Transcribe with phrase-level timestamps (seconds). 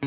[0.00, 0.04] お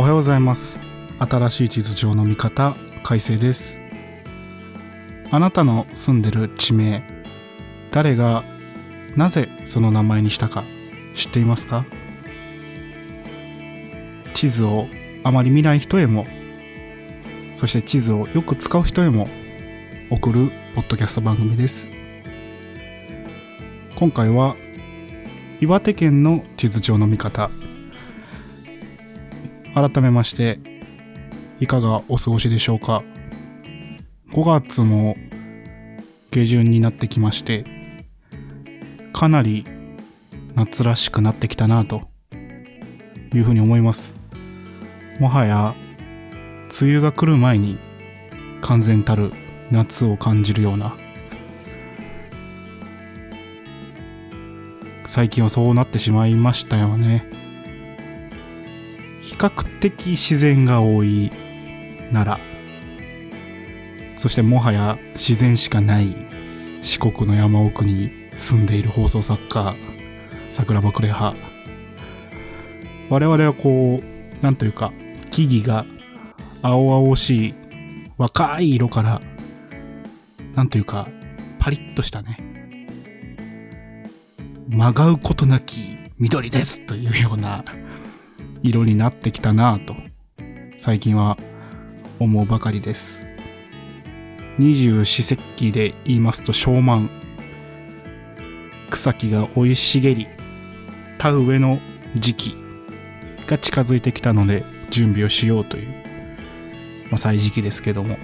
[0.00, 0.93] はようございます。
[1.26, 3.80] 新しい地図上の見方改正です。
[5.30, 7.02] あなたの住んでる地名
[7.90, 8.44] 誰が
[9.16, 10.64] なぜその名前にしたか
[11.14, 11.84] 知っていますか？
[14.34, 14.86] 地図を
[15.22, 16.26] あまり見ない人へも
[17.56, 19.28] そして地図をよく使う人へも
[20.10, 21.88] 送るポッドキャスト番組です。
[23.94, 24.56] 今回は
[25.60, 27.50] 岩手県の地図上の見方。
[29.74, 30.58] 改めまして
[31.64, 33.02] いかがお過ごしでしょうか
[34.34, 35.16] ？5月も
[36.30, 37.64] 下旬になってきまして
[39.14, 39.64] かなり
[40.54, 42.02] 夏らしくなってきたなと
[43.32, 44.14] いうふうに思います。
[45.18, 45.74] もはや
[46.82, 47.78] 梅雨が来る前に
[48.60, 49.32] 完全たる
[49.70, 50.94] 夏を感じるような
[55.06, 57.24] 最近はそうなってしまいましたよね。
[59.22, 61.32] 比較的自然が多い
[62.12, 62.44] 奈良
[64.16, 66.14] そしてもはや自然しかない
[66.82, 69.74] 四国の山奥に住んでいる放送作家
[70.50, 71.34] 桜庭クレハ。
[73.10, 74.92] 我々はこうなんというか
[75.30, 75.84] 木々が
[76.62, 77.54] 青々しい
[78.16, 79.20] 若い色から
[80.54, 81.08] なんというか
[81.58, 82.38] パリッとしたね
[84.68, 87.64] まがうことなき緑ですというような
[88.62, 89.94] 色になってきたなぁと。
[90.78, 91.36] 最近は
[92.18, 93.24] 思うばかりです。
[94.58, 97.10] 二十四節気で言いますと小満。
[98.90, 100.28] 草木が生い茂り
[101.18, 101.80] 田植えの
[102.14, 102.56] 時期
[103.46, 105.88] が近づいてきたので準備をしようという、
[107.10, 108.16] まあ、歳時期ですけども。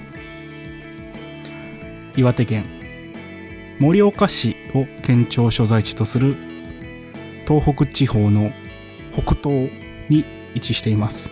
[2.17, 2.65] 岩手県
[3.79, 6.37] 盛岡市を県庁所在地とする
[7.49, 8.53] 東北地方の
[9.13, 9.71] 北東
[10.09, 10.25] に
[10.55, 11.31] 位置しています。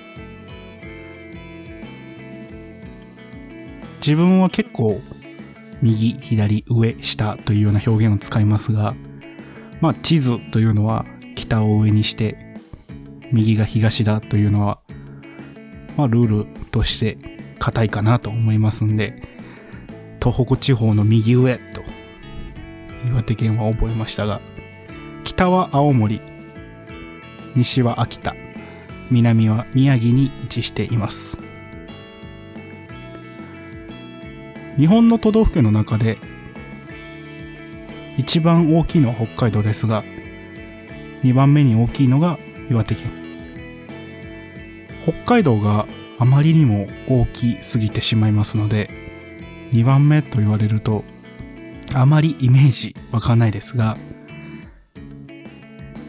[4.09, 5.03] 自分は結構
[5.83, 8.95] 右左上下というような表現を使いますが
[9.83, 11.05] まあ地図というのは
[11.35, 12.57] 北を上にして
[13.33, 14.81] 右が東だというのは
[15.99, 17.19] まあルールとして
[17.59, 19.23] 硬いかなと思いますんで
[20.23, 21.83] 東北地方の右上と
[23.07, 24.41] 岩手県は覚えましたが
[25.25, 26.23] 北は青森
[27.55, 28.35] 西は秋田
[29.11, 31.48] 南は宮城に位置しています。
[34.79, 36.19] 日本の都道府県の中で
[38.17, 40.05] 一番大きいのは北海道ですが
[41.25, 42.39] 2番目に大きいのが
[42.71, 43.11] 岩手県。
[45.03, 45.87] 北海道が
[46.19, 48.91] あまりにも大きすぎてしまいますので
[49.73, 51.03] 2番目と言われると
[51.95, 53.97] あまりイメージわかんないですが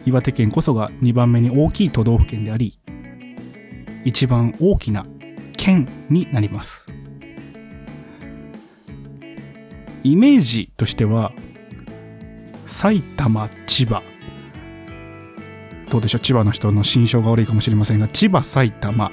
[0.04, 2.78] 岩手県こそが2番目に大きい都道府県であり
[4.04, 5.06] 一番大きな
[5.56, 6.88] 県になります。
[10.02, 11.32] イメージとしては
[12.66, 14.02] 埼玉千葉。
[15.90, 16.20] どうでしょう？
[16.20, 19.10] 千葉の人の心象が悪いかもしれませんが千葉埼玉。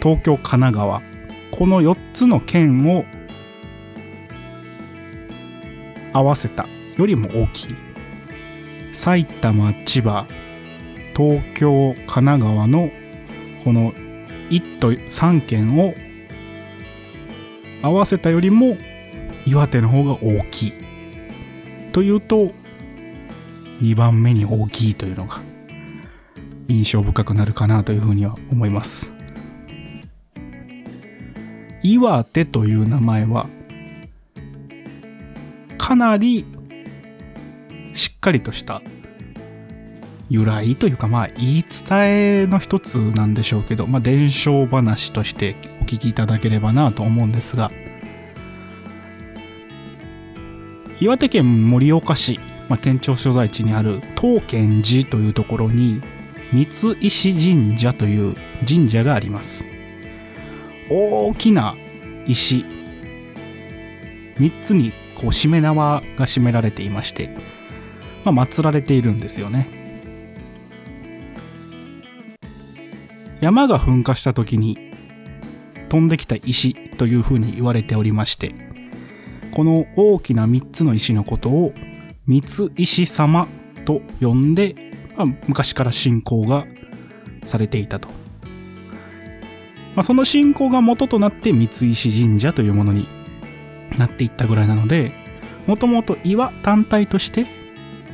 [0.00, 1.02] 東京神奈川。
[1.50, 3.04] この4つの県を
[6.12, 6.66] 合わせた
[6.96, 7.74] よりも大きい。
[8.92, 10.26] 埼玉千葉。
[11.16, 12.90] 東京神奈川の
[13.64, 13.92] この
[14.50, 15.94] 1都3県を
[17.80, 18.76] 合わせたよりも
[19.46, 20.72] 岩手の方が大きい。
[21.92, 22.52] というと
[23.82, 25.40] 2番目に大きいというのが
[26.68, 29.12] 印象深くなるかなというふうには思います。
[31.82, 33.48] 岩手という名前は
[35.78, 36.46] かなり
[37.92, 38.82] しっかりとした
[40.30, 47.70] 由来というか、まあ、言い伝えの一つなんでしょうけど、まあ、伝承話としてお聞きいただければなと思うんですが、
[51.02, 52.38] 岩手県盛岡市、
[52.68, 56.00] まあ、県庁所在地にある東建寺というところに、
[56.52, 59.66] 三石神社という神社があります。
[60.88, 61.74] 大きな
[62.28, 62.64] 石、
[64.38, 67.36] 三つにこう、しめ縄が締められていまして、
[68.22, 69.68] まあ、祀られているんですよね。
[73.40, 74.78] 山が噴火した時に
[75.88, 78.71] 飛んできた石というふうに言われておりまして、
[79.52, 81.72] この大きな3つの石のことを
[82.26, 82.42] 三
[82.76, 83.48] 石様
[83.84, 84.74] と呼んで、
[85.16, 86.66] まあ、昔から信仰が
[87.44, 88.08] されていたと。
[89.94, 93.06] まあ、その信仰が元となって三石神社というものに
[93.98, 95.12] なっていったぐらいなので、
[95.66, 97.46] もともと岩単体として、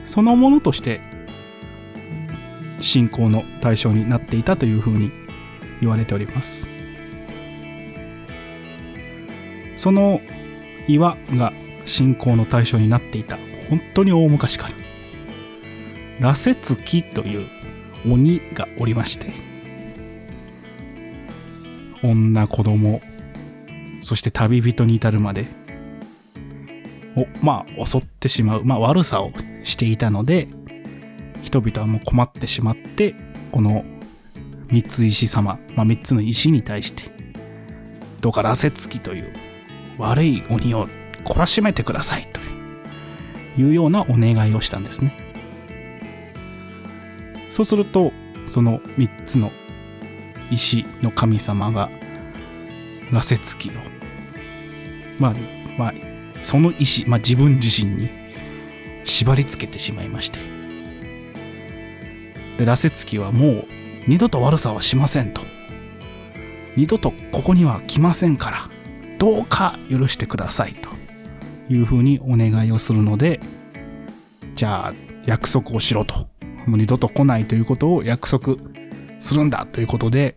[0.06, 1.00] そのものとして
[2.80, 5.12] 信仰の対象になっていたというふうに
[5.80, 6.68] 言われております。
[9.76, 10.20] その
[10.88, 11.52] 岩が
[11.84, 13.38] 信仰の対象になっていた。
[13.68, 14.74] 本当に大昔から。
[16.20, 17.46] 羅刹鬼という
[18.10, 19.32] 鬼がおりまして。
[22.02, 23.00] 女子供。
[24.00, 25.46] そして旅人に至るまで。
[27.16, 29.32] をまあ襲ってしまう、まあ、悪さを
[29.64, 30.46] していたので
[31.42, 33.14] 人々はもう困ってしまって
[33.50, 33.84] この
[34.70, 37.10] 三つ石様、まあ、三つの石に対して。
[38.20, 39.32] どうか羅刹鬼という
[39.98, 40.88] 悪い鬼を
[41.24, 42.40] 懲らしめてくださいと
[43.60, 45.14] いうようなお願いをしたんですね。
[47.50, 48.12] そうすると、
[48.46, 49.50] その3つの
[50.50, 51.90] 石の神様が
[53.12, 53.80] 羅刹鬼を、
[55.18, 55.34] まあ、
[55.76, 55.94] まあ、
[56.40, 58.10] その石、まあ自分自身に
[59.04, 60.38] 縛り付けてしまいまして。
[62.58, 63.64] で、羅刹鬼はもう
[64.06, 65.42] 二度と悪さはしませんと。
[66.76, 68.67] 二度とここには来ませんから、
[69.18, 70.90] どうか許してくださいと
[71.68, 73.40] いうふうにお願いをするので、
[74.54, 74.94] じゃあ
[75.26, 76.28] 約束をしろと。
[76.66, 78.56] もう二度と来ないということを約束
[79.18, 80.36] するんだということで、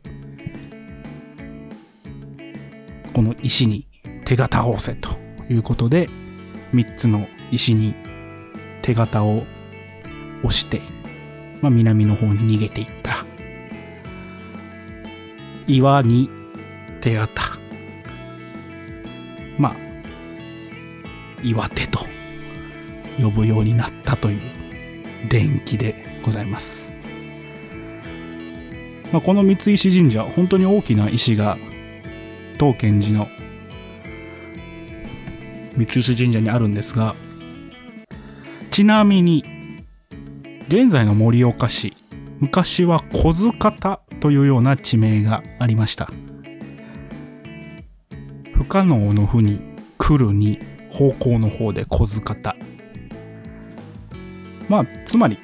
[3.13, 3.87] この石に
[4.23, 5.09] 手形を押せと
[5.49, 6.09] いうことで、
[6.71, 7.93] 三つの石に
[8.81, 9.43] 手形を
[10.39, 10.81] 押して、
[11.61, 13.25] まあ、南の方に逃げていった。
[15.67, 16.29] 岩に
[17.01, 17.60] 手形。
[19.57, 19.75] まあ、
[21.43, 22.05] 岩手と
[23.19, 24.41] 呼ぶようになったという
[25.29, 26.91] 伝記でございます。
[29.11, 31.57] まあ、この三石神社、本当に大きな石が
[32.59, 33.27] 東賢寺の
[35.75, 37.15] 三石神社にあるんですが、
[38.69, 39.43] ちなみに、
[40.67, 41.93] 現在の盛岡市、
[42.39, 46.09] 昔は小津方というような地名がありました。
[48.61, 49.59] 不可能の不に
[49.97, 50.59] 来るに
[50.91, 52.55] 方向の方で小津方。
[54.69, 55.39] まあ、つまり、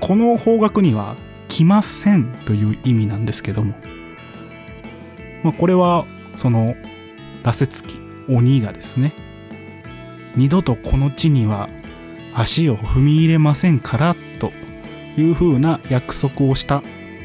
[0.00, 1.14] この方角には
[1.46, 3.74] 来ませんという意味なんですけども、
[5.44, 6.74] まあ、これは、その、
[7.44, 7.84] 羅刹
[8.26, 9.12] 鬼、鬼がですね、
[10.34, 11.68] 二度とこの地には
[12.34, 14.50] 足を踏み入れませんからと
[15.16, 16.82] いうふうな約束をした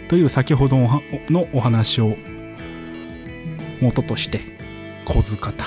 [0.07, 0.77] という先ほど
[1.31, 2.15] のお話を
[3.81, 4.58] 元として
[5.09, 5.65] 小津方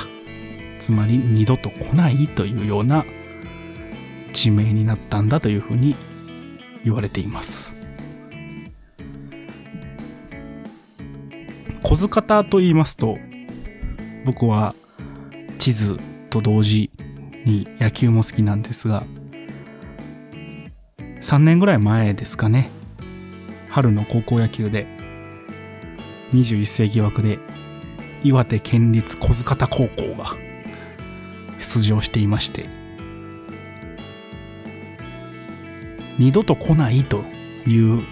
[0.78, 3.04] つまり二度と来ないというような
[4.32, 5.96] 地名になったんだというふうに
[6.84, 7.76] 言われています。
[11.82, 13.18] 小津方と言いますと
[14.24, 14.74] 僕は
[15.58, 15.98] 地図
[16.30, 16.90] と同時
[17.44, 19.04] に野球も好きなんですが
[21.20, 22.70] 3年ぐらい前ですかね。
[23.68, 24.86] 春の高校野球で
[26.32, 27.38] 21世紀枠で
[28.24, 30.36] 岩手県立小津方高校が
[31.58, 32.66] 出場していまして
[36.18, 37.24] 二度と来ないと
[37.66, 38.02] いう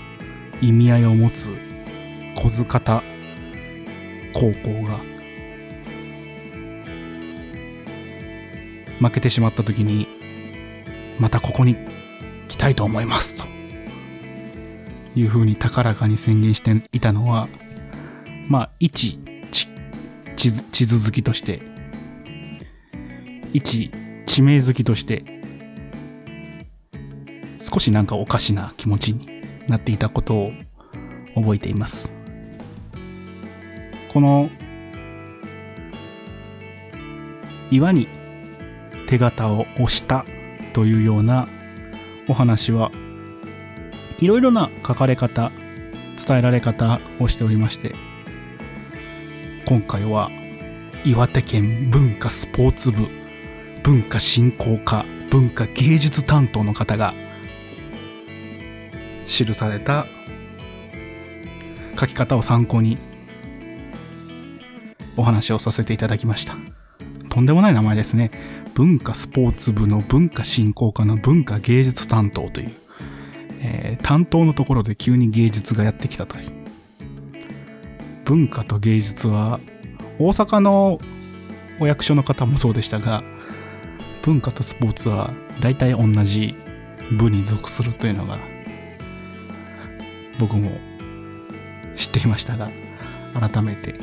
[0.61, 1.51] 意味合いを持つ
[2.35, 3.03] 小津方
[4.33, 4.99] 高校が
[9.01, 10.07] 負けてしまった時に
[11.19, 11.77] またここに
[12.49, 13.49] 来たいと思いますと
[15.15, 17.49] いうふうに高らかに宣言していたのは
[18.49, 19.19] まあ一
[20.41, 21.61] 地図好きとして。
[23.53, 23.91] 一
[24.27, 25.25] 地名好きとして。
[27.59, 30.53] 少しなんかおかしな気持ちになっていたことを
[31.35, 32.13] 覚えています。
[34.13, 34.49] この
[37.71, 38.09] 岩に
[39.07, 40.25] 手形を押した
[40.73, 41.49] というような
[42.29, 42.91] お話は
[44.19, 45.53] いろいろな書かれ方
[46.17, 47.95] 伝えられ方をしておりまして
[49.71, 50.33] 今回は
[51.05, 53.07] 岩手県文化スポーツ部
[53.85, 57.15] 文化振興課文化芸術担当の方が
[59.27, 60.09] 記された
[61.97, 62.99] 書き方を参考に
[65.17, 66.57] お話をさせていただきました。
[67.29, 68.33] とんでもない名前ですね。
[68.75, 72.73] 文化スポーツ部の文化振興課の文化芸術担当という、
[73.61, 76.60] えー担当のところで急に芸術がやってきたという。
[78.31, 79.59] 文化と芸術は
[80.21, 81.01] 大阪の
[81.81, 83.25] お役所の方もそうでしたが、
[84.23, 86.55] 文化とスポーツは大体同じ
[87.11, 88.39] 部に属するというのが、
[90.39, 90.71] 僕も
[91.97, 92.71] 知っていましたが、
[93.35, 93.97] 改めて、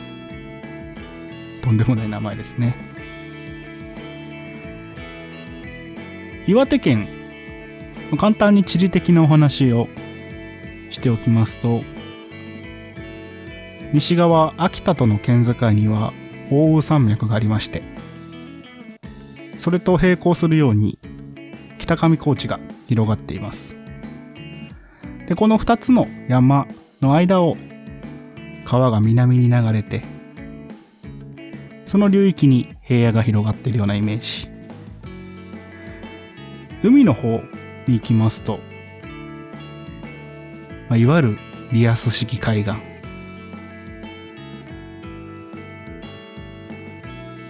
[1.61, 2.75] とんでもない名前ですね。
[6.47, 7.07] 岩手県、
[8.17, 9.87] 簡単に地理的なお話を
[10.89, 11.85] しておきますと、
[13.93, 16.13] 西側秋田との県境には
[16.51, 17.83] 奥羽山脈がありまして、
[19.57, 20.99] それと並行するように
[21.77, 23.77] 北上高地が広がっています。
[25.27, 26.67] で、この2つの山
[27.01, 27.57] の間を
[28.65, 30.03] 川が南に流れて、
[31.85, 34.49] その流域に平野が広がっているようなイメージ。
[36.83, 37.41] 海の方
[37.87, 38.59] に行きますと、
[40.89, 41.39] まあ、いわゆる
[41.71, 42.96] リアス式海岸。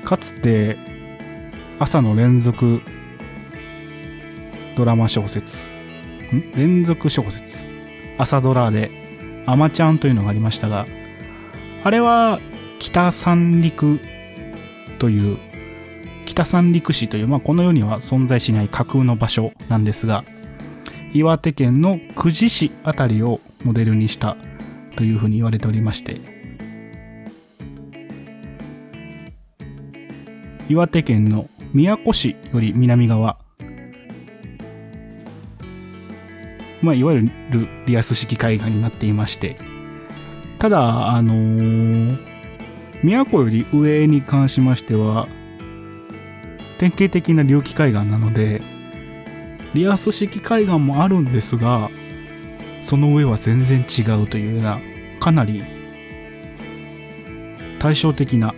[0.08, 0.78] かつて
[1.80, 2.82] 朝の連続
[4.78, 6.54] ドラマ小説、ん？
[6.56, 7.68] 連続小説、
[8.18, 10.88] 朝ドラで、アマちゃんというのがありましたが、
[11.84, 12.40] あれは
[12.80, 14.00] 北三陸
[14.98, 15.40] という
[16.26, 20.24] 北三陸市という、まあ、この世には存在しない架空の場所なんですが、
[21.14, 24.38] 岩手県の久慈市あたりをモデルにした
[24.96, 26.37] というふうに言われておりまして、
[30.70, 33.38] 岩手県の宮古市より南側、
[36.82, 39.58] まあ、いわゆるリアス式海岸になっていまして、
[40.60, 42.18] ただ、あのー、
[43.02, 45.28] 宮古より上に関しましては、
[46.80, 48.62] 典型的な隆起海岸なので、
[49.74, 51.90] リアス式海岸もあるんですが、
[52.82, 54.80] その上は全然違うというような、
[55.22, 55.64] かなり
[57.80, 58.54] 対照的な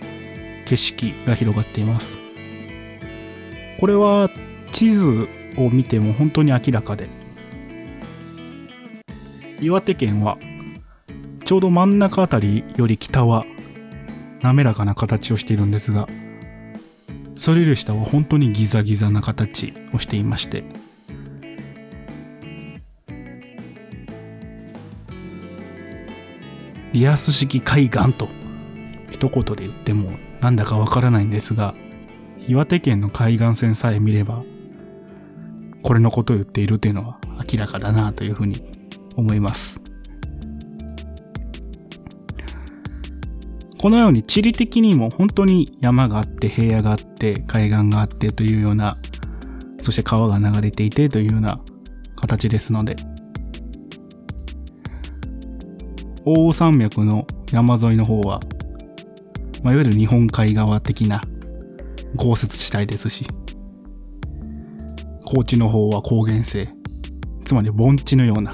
[0.69, 2.19] 景色が広がっています。
[3.79, 4.29] これは
[4.69, 7.09] 地図を見ても本当に明らかで、
[9.59, 10.37] 岩手県は
[11.43, 13.47] ちょうど真ん中あたりより北は
[14.43, 16.07] 滑らかな形をしているんですが、
[17.35, 20.63] それより下は本当にギザギザな形をしていまして、
[26.93, 28.29] リアス式海岸と
[29.19, 31.75] 一言で言ってもなんだかわからないんですが、
[32.47, 34.43] 岩手県の海岸線さえ見れば、
[35.83, 37.19] これのことを言っているというのは
[37.51, 38.63] 明らかだなというふうに
[39.17, 39.81] 思います。
[43.77, 48.97] このように地理的にも本当に山があって平野があって海岸があってというような
[49.81, 51.61] そして川が流れていてというような
[52.17, 52.97] 形ですので
[56.25, 58.41] 奥羽山脈の山沿いの方は、
[59.63, 61.21] まあ、いわゆる日本海側的な
[62.15, 63.25] 豪雪地帯ですし
[65.25, 66.69] 高知の方は高原性
[67.49, 68.53] つまり盆地のような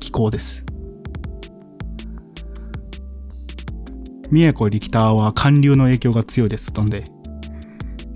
[0.00, 0.64] 気候です。
[4.32, 7.04] 宮古より北は寒流の影響が強いですので、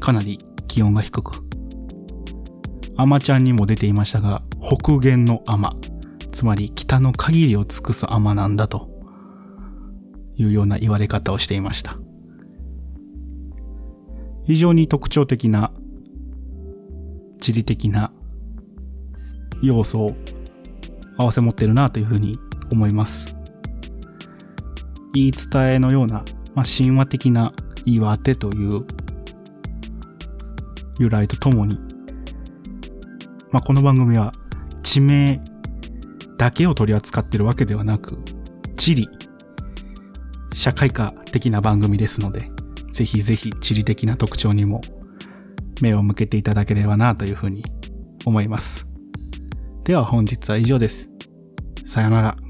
[0.00, 1.44] かなり気温が低く、
[2.96, 5.76] アマちゃんにも出ていましたが、北限のアマ、
[6.32, 8.87] つまり北の限りを尽くすアマなんだと
[10.38, 11.98] いうような言われ方をしていました。
[14.46, 15.72] 非常に特徴的な
[17.40, 18.12] 地理的な
[19.60, 20.16] 要素を
[21.18, 22.38] 合わせ持ってるなというふうに
[22.72, 23.36] 思います。
[25.12, 27.52] 言い伝えのような、まあ、神話的な
[27.84, 28.86] 岩手という
[30.98, 31.78] 由来とともに、
[33.50, 34.32] まあ、この番組は
[34.82, 35.42] 地名
[36.36, 38.18] だけを取り扱ってるわけではなく、
[38.76, 39.08] 地理、
[40.58, 42.50] 社会科的な番組ですので、
[42.92, 44.80] ぜひぜひ地理的な特徴にも
[45.80, 47.64] 目を向けていただければなというふうに
[48.26, 48.88] 思います。
[49.84, 51.12] では本日は以上です。
[51.84, 52.47] さよなら。